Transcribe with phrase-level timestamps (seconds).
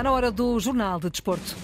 [0.00, 1.54] Está na hora do Jornal de Desporto.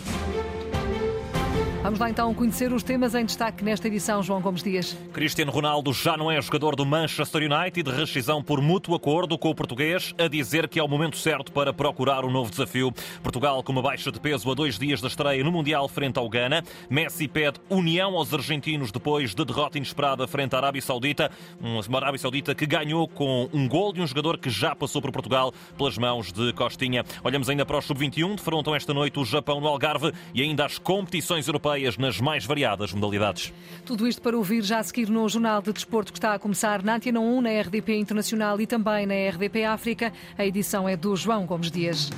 [1.86, 4.96] Vamos lá então conhecer os temas em destaque nesta edição, João Gomes Dias.
[5.12, 9.54] Cristiano Ronaldo já não é jogador do Manchester United, rescisão por mútuo acordo com o
[9.54, 12.92] português, a dizer que é o momento certo para procurar um novo desafio.
[13.22, 16.28] Portugal com uma baixa de peso a dois dias da estreia no Mundial frente ao
[16.28, 16.64] Ghana.
[16.90, 21.30] Messi pede união aos argentinos depois de derrota inesperada frente à Arábia Saudita.
[21.60, 25.12] Uma Arábia Saudita que ganhou com um gol de um jogador que já passou por
[25.12, 27.04] Portugal pelas mãos de Costinha.
[27.22, 30.78] Olhamos ainda para o Sub-21, defrontam esta noite o Japão no Algarve e ainda as
[30.78, 33.52] competições europeias europeias nas mais variadas modalidades.
[33.84, 36.82] Tudo isto para ouvir já a seguir no Jornal de Desporto que está a começar
[36.82, 40.12] na Antena 1, na RDP Internacional e também na RDP África.
[40.36, 42.10] A edição é do João Gomes Dias.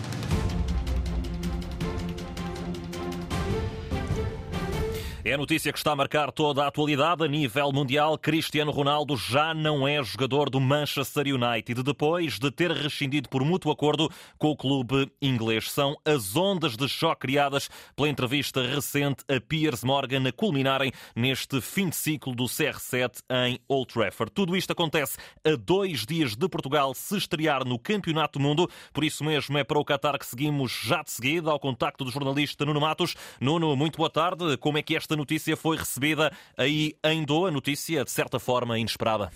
[5.28, 8.16] É notícia que está a marcar toda a atualidade a nível mundial.
[8.16, 13.70] Cristiano Ronaldo já não é jogador do Manchester United depois de ter rescindido por mútuo
[13.70, 15.70] acordo com o clube inglês.
[15.70, 21.60] São as ondas de choque criadas pela entrevista recente a Piers Morgan a culminarem neste
[21.60, 24.32] fim de ciclo do CR7 em Old Trafford.
[24.32, 28.66] Tudo isto acontece a dois dias de Portugal se estrear no Campeonato do Mundo.
[28.94, 32.10] Por isso mesmo é para o Qatar que seguimos já de seguida ao contacto do
[32.10, 33.14] jornalista Nuno Matos.
[33.38, 34.56] Nuno, muito boa tarde.
[34.56, 39.30] Como é que esta notícia foi recebida aí em Doha, notícia de certa forma inesperada.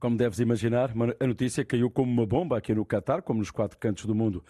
[0.00, 3.78] Como deves imaginar, a notícia caiu como uma bomba aqui no Qatar, como nos quatro
[3.78, 4.44] cantos do mundo.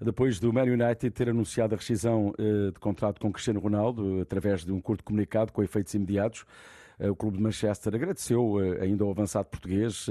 [0.00, 4.64] Depois do Man United ter anunciado a rescisão eh, de contrato com Cristiano Ronaldo, através
[4.64, 6.44] de um curto comunicado com efeitos imediatos,
[6.98, 10.06] eh, o clube de Manchester agradeceu eh, ainda ao avançado português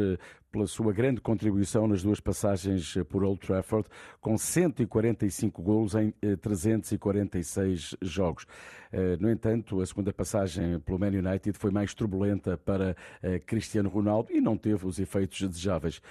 [0.56, 3.89] pela sua grande contribuição nas duas passagens por Old Trafford,
[4.22, 8.47] com 145 golos em 346 jogos.
[8.89, 13.89] Eh, no entanto, a segunda passagem pelo Man United foi mais turbulenta para eh, Cristiano
[13.89, 16.02] Ronaldo e não teve os efeitos desejáveis.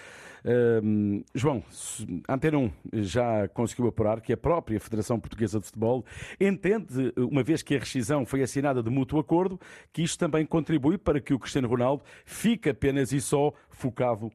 [0.45, 1.65] Ehm, João,
[2.29, 6.05] Antena 1 já conseguiu apurar que a própria Federação Portuguesa de Futebol
[6.39, 9.59] entende, uma vez que a rescisão foi assinada de mútuo acordo,
[9.91, 14.31] que isto também contribui para que o Cristiano Ronaldo fique apenas e só focado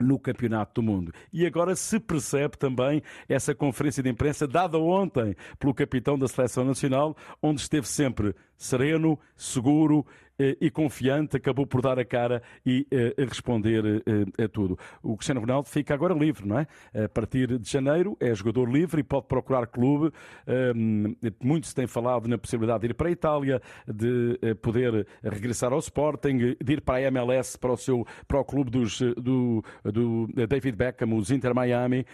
[0.00, 1.12] no Campeonato do Mundo.
[1.32, 6.64] E agora se percebe também essa conferência de imprensa dada ontem pelo capitão da Seleção
[6.64, 10.04] Nacional, onde esteve sempre sereno, seguro
[10.38, 14.78] eh, e confiante, acabou por dar a cara e eh, responder eh, a tudo.
[15.02, 16.66] O Cristiano Ronaldo fica agora livre, não é?
[17.04, 20.12] A partir de janeiro é jogador livre e pode procurar clube.
[20.46, 25.72] Ehm, muito se tem falado na possibilidade de ir para a Itália, de poder regressar
[25.72, 29.64] ao Sporting, de ir para a MLS, para o seu para o clube dos, do,
[29.84, 32.04] do David Beckham, os Inter Miami,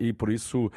[0.00, 0.70] e por isso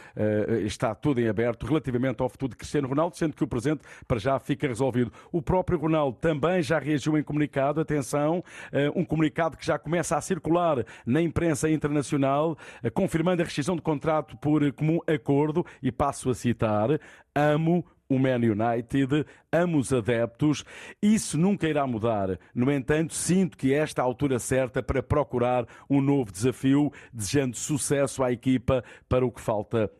[0.66, 4.20] está tudo em aberto relativamente ao futuro de Cristiano Ronaldo, sendo que o presente para
[4.20, 4.87] já fica resolvido.
[5.32, 10.18] O próprio Ronaldo também já reagiu em comunicado, atenção, eh, um comunicado que já começa
[10.18, 15.92] a circular na imprensa internacional, eh, confirmando a rescisão de contrato por comum acordo, e
[15.92, 17.00] passo a citar:
[17.36, 20.64] amo o Man United, amo os adeptos,
[21.02, 22.40] isso nunca irá mudar.
[22.54, 27.58] No entanto, sinto que esta é a altura certa para procurar um novo desafio, desejando
[27.58, 29.92] sucesso à equipa para o que falta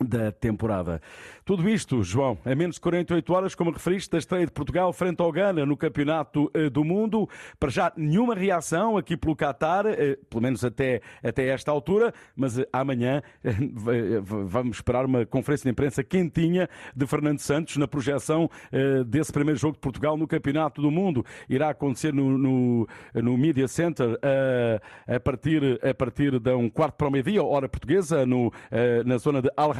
[0.00, 1.00] da temporada.
[1.44, 5.20] Tudo isto, João, a menos de 48 horas, como referiste, da estreia de Portugal frente
[5.20, 7.28] ao Ghana no Campeonato eh, do Mundo.
[7.58, 12.58] Para já, nenhuma reação aqui pelo Qatar, eh, pelo menos até, até esta altura, mas
[12.58, 13.22] eh, amanhã
[14.22, 18.48] vamos esperar uma conferência de imprensa quentinha de Fernando Santos na projeção
[19.06, 21.24] desse primeiro jogo de Portugal no Campeonato do Mundo.
[21.48, 24.18] Irá acontecer no, no, no Media Center
[25.06, 28.52] a, partir, a partir de um quarto para o meio-dia, hora portuguesa, no,
[29.04, 29.72] na zona de Al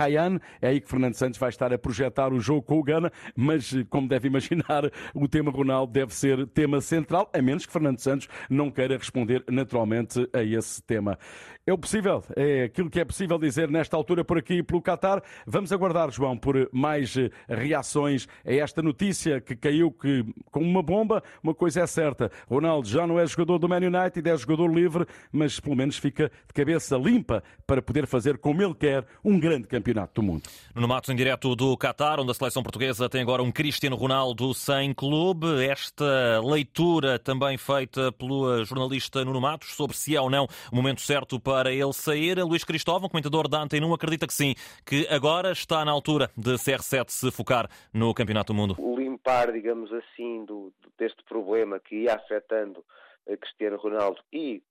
[0.60, 3.74] É aí que Fernando Santos vai estar a projetar o jogo com o Gana, mas
[3.88, 8.28] como deve imaginar, o tema Ronaldo deve ser tema central, a menos que Fernando Santos
[8.48, 11.18] não queira responder naturalmente a esse tema.
[11.64, 15.22] É o possível, é aquilo que é possível dizer nesta altura por aqui pelo Qatar.
[15.46, 20.82] Vamos aguardar, João, por mais eh, reações a esta notícia que caiu que, como uma
[20.82, 21.22] bomba.
[21.40, 25.06] Uma coisa é certa: Ronaldo já não é jogador do Man United, é jogador livre,
[25.30, 29.68] mas pelo menos fica de cabeça limpa para poder fazer como ele quer um grande
[29.68, 30.42] campeonato do mundo.
[30.74, 34.52] No Matos, em direto do Qatar, onde a seleção portuguesa tem agora um Cristiano Ronaldo
[34.52, 35.64] sem clube.
[35.64, 41.00] Esta leitura também feita pelo jornalista Nuno Matos sobre se é ou não o momento
[41.00, 42.42] certo para para ele sair.
[42.42, 44.54] Luís Cristóvão, comentador da Antena 1, acredita que sim,
[44.86, 48.74] que agora está na altura de CR7 se focar no Campeonato do Mundo.
[48.96, 52.82] Limpar, digamos assim, do, deste problema que ia afetando
[53.30, 54.62] a Cristiano Ronaldo e,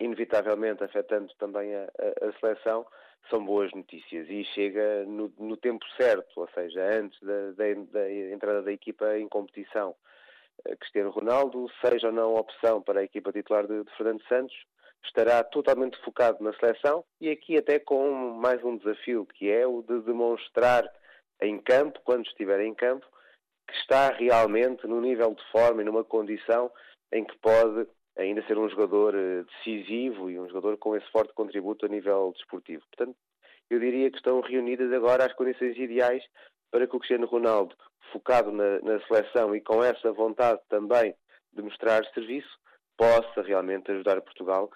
[0.00, 2.86] inevitavelmente, afetando também a, a, a seleção,
[3.28, 8.10] são boas notícias e chega no, no tempo certo, ou seja, antes da, da, da,
[8.32, 9.94] entrada da equipa em competição.
[10.80, 14.56] Cristiano Ronaldo, seja ou não opção para a equipa titular de, de Fernando Santos,
[15.06, 19.82] estará totalmente focado na seleção e aqui até com mais um desafio, que é o
[19.82, 20.84] de demonstrar
[21.40, 23.06] em campo, quando estiver em campo,
[23.68, 26.70] que está realmente no nível de forma e numa condição
[27.12, 27.86] em que pode
[28.16, 32.32] ainda ser um jogador eh, decisivo e um jogador com esse forte contributo a nível
[32.36, 32.84] desportivo.
[32.86, 33.16] Portanto,
[33.70, 36.22] eu diria que estão reunidas agora as condições ideais
[36.70, 37.74] para que o Cristiano Ronaldo,
[38.12, 41.14] focado na, na seleção e com essa vontade também
[41.52, 42.58] de mostrar serviço,
[42.96, 44.70] possa realmente ajudar Portugal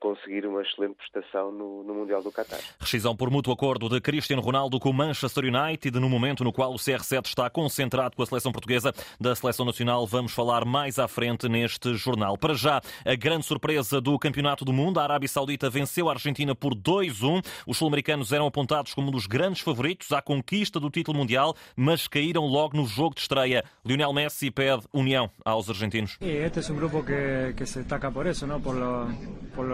[0.00, 2.58] conseguir uma excelente prestação no, no, Mundial do Qatar.
[2.80, 6.72] Rescisão por mútuo acordo de Cristiano Ronaldo com o Manchester United, no momento no qual
[6.72, 10.06] o CR7 está concentrado com a seleção portuguesa da seleção nacional.
[10.06, 12.38] Vamos falar mais à frente neste jornal.
[12.38, 16.54] Para já, a grande surpresa do Campeonato do Mundo, a Arábia Saudita venceu a Argentina
[16.54, 17.44] por 2-1.
[17.66, 22.08] Os sul-americanos eram apontados como um dos grandes favoritos à conquista do título mundial, mas
[22.08, 23.64] caíram logo no jogo de estreia.
[23.84, 26.16] Lionel Messi pede união aos argentinos.
[26.20, 28.60] Este é um grupo que, que se destaca por isso, não?
[28.60, 29.08] Por, lo,
[29.54, 29.65] por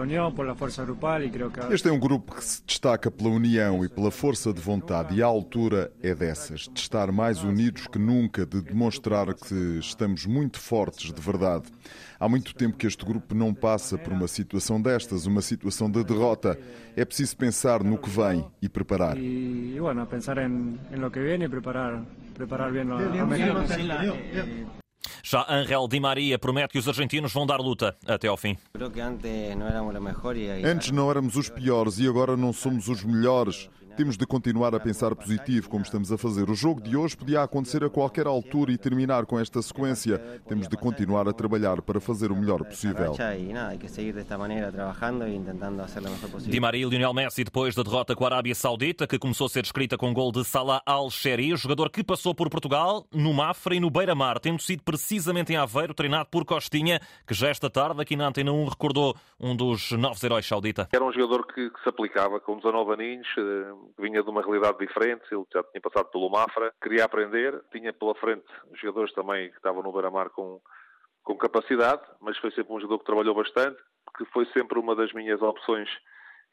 [1.71, 5.23] este é um grupo que se destaca pela união e pela força de vontade, e
[5.23, 10.59] a altura é dessas, de estar mais unidos que nunca, de demonstrar que estamos muito
[10.59, 11.65] fortes de verdade.
[12.19, 16.03] Há muito tempo que este grupo não passa por uma situação destas, uma situação de
[16.03, 16.57] derrota.
[16.95, 19.17] É preciso pensar no que vem e preparar.
[19.17, 22.01] E, bueno, pensar em, em lo que vem e preparar,
[22.33, 24.82] preparar bem a,
[25.23, 28.57] já Angel Di Maria promete que os argentinos vão dar luta até ao fim.
[30.63, 33.69] Antes não éramos os piores e agora não somos os melhores.
[33.95, 36.49] Temos de continuar a pensar positivo, como estamos a fazer.
[36.49, 40.17] O jogo de hoje podia acontecer a qualquer altura e terminar com esta sequência.
[40.47, 43.15] Temos de continuar a trabalhar para fazer o melhor possível.
[46.39, 49.49] Di Maria e Lionel Messi, depois da derrota com a Arábia Saudita, que começou a
[49.49, 53.79] ser escrita com gol de Salah Al-Sheri, jogador que passou por Portugal, no Mafra e
[53.79, 58.15] no Beira-Mar, tendo sido precisamente em Aveiro, treinado por Costinha, que já esta tarde, aqui
[58.15, 60.89] na Antena 1, recordou um dos novos heróis saudita.
[60.91, 64.77] Era um jogador que, que se aplicava com 19 aninhos, eh, vinha de uma realidade
[64.79, 69.57] diferente, ele já tinha passado pelo Mafra, queria aprender, tinha pela frente jogadores também que
[69.57, 70.59] estavam no Beira-Mar com,
[71.23, 73.77] com capacidade, mas foi sempre um jogador que trabalhou bastante,
[74.17, 75.89] que foi sempre uma das minhas opções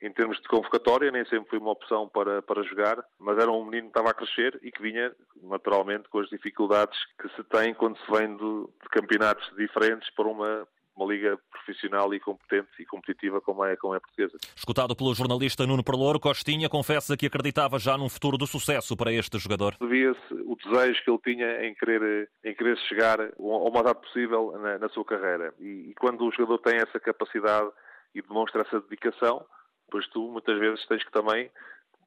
[0.02, 3.64] em termos de convocatória, nem sempre foi uma opção para, para jogar, mas era um
[3.64, 7.74] menino que estava a crescer e que vinha, naturalmente, com as dificuldades que se tem
[7.74, 10.66] quando se vem de, de campeonatos diferentes para uma,
[11.00, 14.36] uma liga profissional e competente e competitiva como é, como é a portuguesa.
[14.54, 19.12] Escutado pelo jornalista Nuno Perlouro, Costinha confessa que acreditava já num futuro de sucesso para
[19.12, 19.76] este jogador.
[19.80, 24.52] Devia-se o desejo que ele tinha em querer, em querer chegar ao mais rápido possível
[24.58, 25.54] na, na sua carreira.
[25.58, 27.70] E, e quando o jogador tem essa capacidade
[28.14, 29.44] e demonstra essa dedicação,
[29.90, 31.50] pois tu muitas vezes tens que também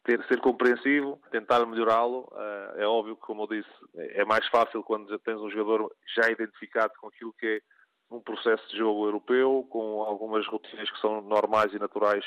[0.03, 2.29] ter, ser compreensivo, tentar melhorá-lo.
[2.31, 5.91] Uh, é óbvio que, como eu disse, é mais fácil quando já tens um jogador
[6.15, 7.61] já identificado com aquilo que é
[8.11, 12.25] um processo de jogo europeu, com algumas rotinas que são normais e naturais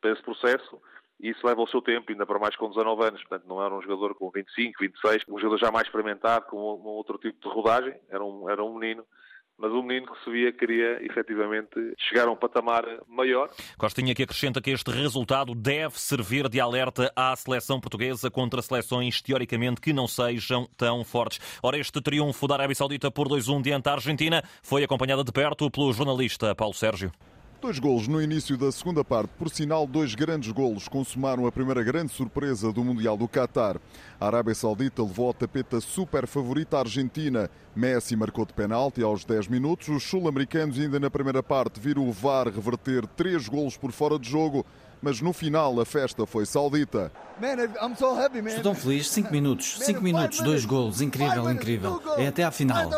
[0.00, 0.80] para esse processo,
[1.20, 3.20] e isso leva o seu tempo, ainda para mais com 19 anos.
[3.20, 6.86] Portanto, não era um jogador com 25, 26, um jogador já mais experimentado, com um
[6.86, 9.06] outro tipo de rodagem, era um, era um menino
[9.62, 13.48] mas um menino que se via queria efetivamente chegar a um patamar maior.
[13.78, 19.22] Costinha que acrescenta que este resultado deve servir de alerta à seleção portuguesa contra seleções
[19.22, 21.38] teoricamente que não sejam tão fortes.
[21.62, 25.70] Ora, este triunfo da Arábia Saudita por 2-1 diante da Argentina foi acompanhada de perto
[25.70, 27.12] pelo jornalista Paulo Sérgio.
[27.62, 29.30] Dois golos no início da segunda parte.
[29.38, 33.76] Por sinal, dois grandes golos consumaram a primeira grande surpresa do Mundial do Qatar.
[34.18, 37.48] A Arábia Saudita levou a tapeta super favorita Argentina.
[37.74, 39.86] Messi marcou de penalti aos 10 minutos.
[39.90, 44.28] Os sul-americanos ainda na primeira parte viram o VAR reverter três golos por fora de
[44.28, 44.66] jogo
[45.02, 47.10] mas no final a festa foi saudita.
[48.46, 52.00] Estou tão feliz, 5 minutos, 5 minutos, dois golos, incrível, incrível.
[52.16, 52.88] É até à final.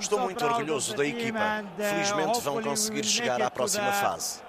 [0.00, 1.64] Estou muito orgulhoso da equipa.
[1.76, 4.40] Felizmente vão conseguir chegar à próxima fase.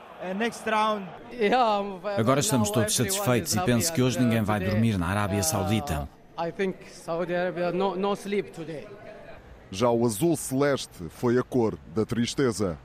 [2.17, 6.09] Agora estamos todos satisfeitos e penso que hoje ninguém vai dormir na Arábia Saudita.
[9.71, 12.77] Já o azul celeste foi a cor da tristeza.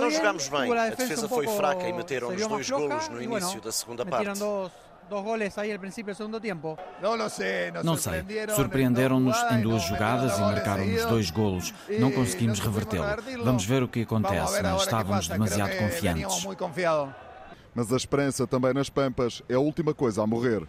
[0.00, 4.04] Não jogámos bem, a defesa foi fraca e meteram-nos dois golos no início da segunda
[4.06, 4.26] parte.
[7.84, 8.24] Não sei.
[8.54, 11.74] Surpreenderam-nos em duas jogadas e marcaram-nos dois golos.
[11.98, 13.04] Não conseguimos revertê-lo.
[13.44, 16.46] Vamos ver o que acontece, mas estávamos demasiado confiantes.
[17.74, 20.62] Mas a esperança também nas Pampas é a última coisa a morrer.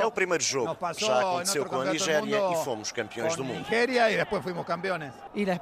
[0.00, 0.76] É o primeiro jogo.
[0.98, 3.66] Já aconteceu com a Nigéria e fomos campeões do mundo.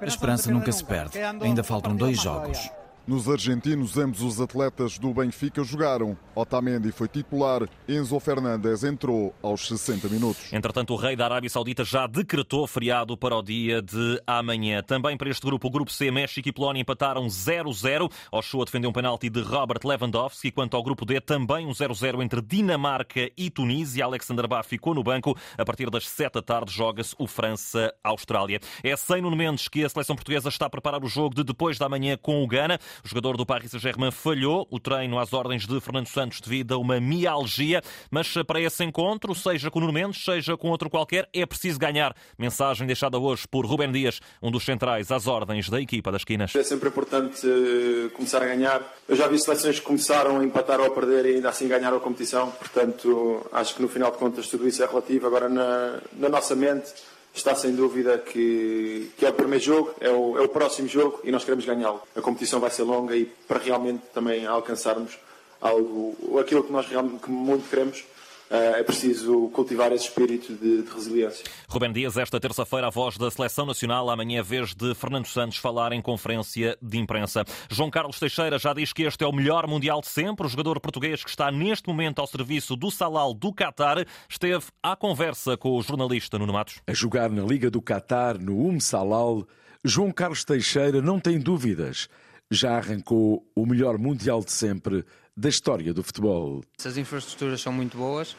[0.00, 1.18] A esperança nunca se perde.
[1.42, 2.70] Ainda faltam dois jogos.
[3.06, 6.18] Nos argentinos, ambos os atletas do Benfica jogaram.
[6.34, 10.52] Otamendi foi titular, Enzo Fernandes entrou aos 60 minutos.
[10.52, 14.82] Entretanto, o rei da Arábia Saudita já decretou feriado para o dia de amanhã.
[14.82, 18.10] Também para este grupo, o grupo C, México e Polónia empataram 0-0.
[18.32, 20.50] Ochoa defendeu um penalti de Robert Lewandowski.
[20.50, 24.04] Quanto ao grupo D, também um 0-0 entre Dinamarca e Tunísia.
[24.04, 25.38] Alexander Bá ficou no banco.
[25.56, 28.58] A partir das 7 da tarde joga-se o França-Austrália.
[28.82, 31.78] É sem Nuno Mendes que a seleção portuguesa está a preparar o jogo de depois
[31.78, 32.80] da manhã com o Ghana.
[33.04, 36.78] O jogador do Paris Saint-Germain falhou o treino às ordens de Fernando Santos devido a
[36.78, 41.28] uma mialgia, mas para esse encontro, seja com o Nuno Mendes, seja com outro qualquer,
[41.32, 42.14] é preciso ganhar.
[42.38, 46.54] Mensagem deixada hoje por Rubem Dias, um dos centrais às ordens da equipa das esquinas.
[46.54, 48.82] É sempre importante eh, começar a ganhar.
[49.08, 51.96] Eu já vi seleções que começaram a empatar ou a perder e ainda assim ganharam
[51.96, 55.26] a competição, portanto acho que no final de contas tudo isso é relativo.
[55.26, 56.92] Agora na, na nossa mente
[57.38, 61.20] está sem dúvida que, que é o primeiro jogo, é o, é o próximo jogo
[61.22, 62.00] e nós queremos ganhá-lo.
[62.16, 65.18] A competição vai ser longa e para realmente também alcançarmos
[65.60, 68.04] algo, aquilo que nós realmente que muito queremos,
[68.50, 71.44] é preciso cultivar esse espírito de, de resiliência.
[71.68, 75.92] Rubem Dias, esta terça-feira, a voz da Seleção Nacional, amanhã, vez de Fernando Santos falar
[75.92, 77.44] em conferência de imprensa.
[77.68, 80.46] João Carlos Teixeira já diz que este é o melhor Mundial de sempre.
[80.46, 84.94] O jogador português que está neste momento ao serviço do Salal do Qatar esteve à
[84.94, 86.80] conversa com o jornalista Nuno Matos.
[86.86, 89.46] A jogar na Liga do Qatar, no Um Salal,
[89.84, 92.08] João Carlos Teixeira não tem dúvidas.
[92.50, 95.04] Já arrancou o melhor Mundial de sempre
[95.36, 96.62] da história do futebol.
[96.82, 98.34] As infraestruturas são muito boas,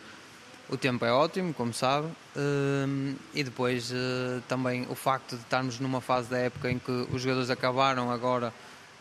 [0.70, 5.80] o tempo é ótimo, como sabe, hum, e depois eh, também o facto de estarmos
[5.80, 8.52] numa fase da época em que os jogadores acabaram agora,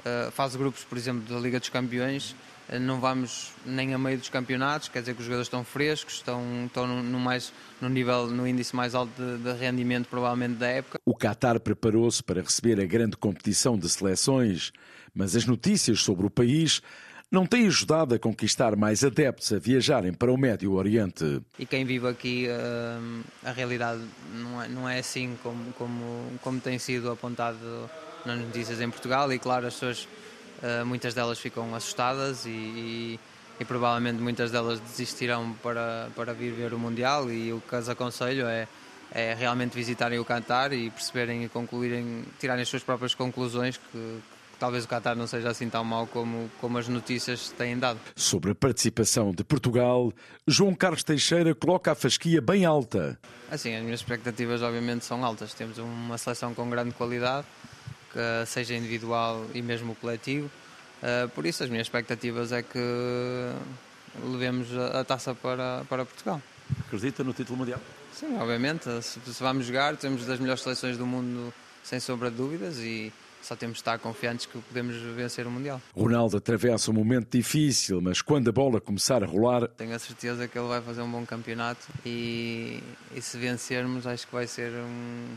[0.05, 2.37] eh, fase grupos, por exemplo, da Liga dos Campeões,
[2.69, 6.15] eh, não vamos nem a meio dos campeonatos, quer dizer que os jogadores estão frescos,
[6.15, 10.69] estão, estão no, mais, no nível, no índice mais alto de, de rendimento provavelmente da
[10.69, 11.01] época.
[11.05, 14.71] O Qatar preparou-se para receber a grande competição de seleções,
[15.13, 16.81] mas as notícias sobre o país
[17.31, 21.43] não tem ajudado a conquistar mais adeptos a viajarem para o Médio Oriente.
[21.59, 24.01] E quem vive aqui, hum, a realidade
[24.33, 27.91] não é, não é assim como, como, como tem sido apontado
[28.25, 30.09] nas notícias em Portugal e claro, as pessoas,
[30.63, 33.21] hum, muitas delas ficam assustadas e, e,
[33.59, 37.89] e provavelmente muitas delas desistirão para, para vir ver o Mundial e o que as
[37.89, 38.69] aconselho é
[39.13, 44.21] é realmente visitarem o Qatar e perceberem e concluírem, tirarem as suas próprias conclusões que,
[44.59, 48.01] talvez o Qatar não seja assim tão mau como, como as notícias têm dado.
[48.15, 50.13] Sobre a participação de Portugal,
[50.47, 53.19] João Carlos Teixeira coloca a fasquia bem alta.
[53.51, 55.55] Assim, as minhas expectativas obviamente são altas.
[55.55, 57.47] Temos uma seleção com grande qualidade,
[58.13, 60.51] que seja individual e mesmo coletivo.
[61.03, 62.79] Uh, por isso, as minhas expectativas é que
[64.25, 66.41] levemos a, a taça para, para Portugal.
[66.87, 67.81] Acredita no título mundial?
[68.13, 68.85] Sim, obviamente.
[69.03, 73.13] Se, se vamos jogar, temos das melhores seleções do mundo, sem sombra de dúvidas, e
[73.47, 75.81] só temos de estar confiantes que podemos vencer o Mundial.
[75.95, 79.69] Ronaldo atravessa um momento difícil, mas quando a bola começar a rolar.
[79.69, 82.83] Tenho a certeza que ele vai fazer um bom campeonato e,
[83.15, 85.37] e se vencermos, acho que vai ser um.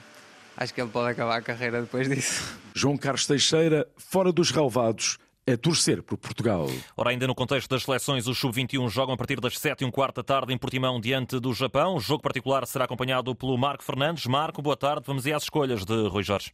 [0.58, 2.58] Acho que ele pode acabar a carreira depois disso.
[2.74, 6.68] João Carlos Teixeira, fora dos relevados, a torcer por Portugal.
[6.98, 9.92] Ora, ainda no contexto das seleções, os sub-21 jogam a partir das 7 e um
[9.92, 11.96] quarto da tarde em Portimão, diante do Japão.
[11.96, 14.26] O jogo particular será acompanhado pelo Marco Fernandes.
[14.26, 15.04] Marco, boa tarde.
[15.06, 16.52] Vamos ir às escolhas de Rui Jorge.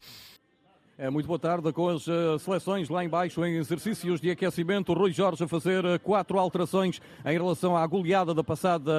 [0.97, 4.93] É muito boa tarde com as uh, seleções lá embaixo em exercícios de aquecimento.
[4.93, 8.93] Rui Jorge a fazer uh, quatro alterações em relação à goleada da passada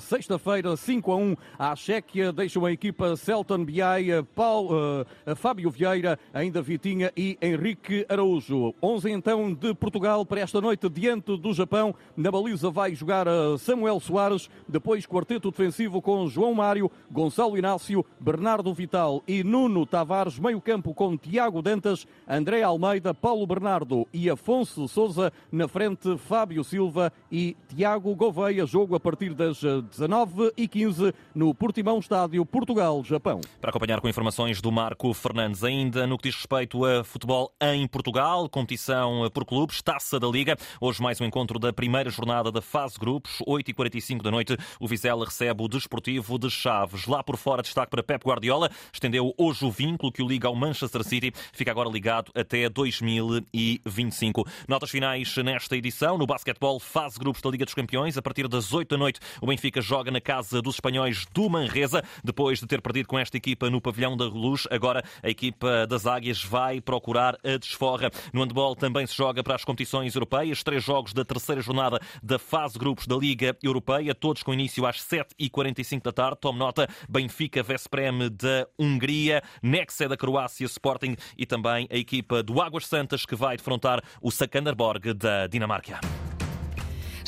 [0.00, 2.32] sexta-feira, 5 a 1 à Chequia.
[2.32, 8.72] Deixam a equipa Celton Biai, Paulo, uh, Fábio Vieira, ainda Vitinha e Henrique Araújo.
[8.80, 11.92] 11 então de Portugal para esta noite diante do Japão.
[12.16, 13.26] Na baliza vai jogar
[13.58, 20.38] Samuel Soares, depois quarteto defensivo com João Mário, Gonçalo Inácio, Bernardo Vital e Nuno Tavares,
[20.38, 25.32] meio campo com Tiago Tiago Dantas, André Almeida, Paulo Bernardo e Afonso Souza.
[25.50, 28.66] Na frente, Fábio Silva e Tiago Gouveia.
[28.66, 33.40] Jogo a partir das 19h15 no Portimão Estádio, Portugal-Japão.
[33.58, 37.88] Para acompanhar com informações do Marco Fernandes, ainda no que diz respeito a futebol em
[37.88, 40.58] Portugal, competição por clubes, taça da Liga.
[40.78, 44.58] Hoje mais um encontro da primeira jornada da fase grupos, 8h45 da noite.
[44.78, 47.06] O Vizela recebe o Desportivo de Chaves.
[47.06, 48.70] Lá por fora, destaque para Pep Guardiola.
[48.92, 54.46] Estendeu hoje o vínculo que o liga ao Manchester City fica agora ligado até 2025.
[54.68, 56.18] Notas finais nesta edição.
[56.18, 58.16] No basquetebol, fase grupos da Liga dos Campeões.
[58.16, 62.02] A partir das 8 da noite, o Benfica joga na casa dos espanhóis do Manresa.
[62.22, 66.06] Depois de ter perdido com esta equipa no pavilhão da Luz, agora a equipa das
[66.06, 68.10] Águias vai procurar a desforra.
[68.32, 70.62] No handball também se joga para as competições europeias.
[70.62, 74.96] Três jogos da terceira jornada da fase grupos da Liga Europeia, todos com início às
[74.98, 76.38] 7h45 da tarde.
[76.40, 82.60] Tome nota, Benfica Vesprem da Hungria, Nexe da Croácia, Sporting e também a equipa do
[82.60, 86.00] Águas Santas que vai defrontar o Sakanderborg da Dinamarca.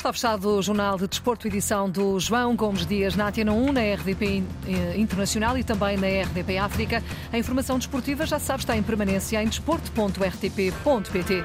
[0.03, 3.79] Está fechado o Jornal de Desporto, edição do João Gomes Dias na Atena 1, na
[3.93, 7.01] RDP eh, Internacional e também na RDP África.
[7.31, 11.41] A informação desportiva, já sabe, está em permanência em desporto.rtp.pt.